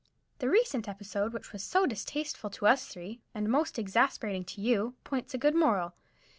[0.39, 4.95] The recent episode which was so distasteful to us three, and most exasperating to you,
[5.03, 5.93] points a good moral.